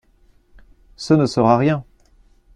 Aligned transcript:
Ce 0.95 1.13
ne 1.13 1.27
sera 1.27 1.59
rien! 1.59 1.85